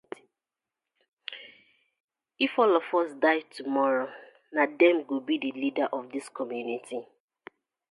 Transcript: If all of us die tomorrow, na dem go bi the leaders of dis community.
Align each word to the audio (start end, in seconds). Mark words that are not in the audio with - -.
If 2.39 2.57
all 2.57 2.75
of 2.75 2.81
us 2.91 3.13
die 3.19 3.41
tomorrow, 3.55 4.09
na 4.55 4.63
dem 4.65 5.03
go 5.03 5.19
bi 5.27 5.37
the 5.39 5.51
leaders 5.51 5.89
of 5.93 6.11
dis 6.11 6.27
community. 6.29 7.07